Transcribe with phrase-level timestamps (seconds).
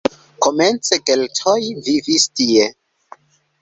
[0.45, 1.57] Komence keltoj
[1.91, 2.69] vivis tie.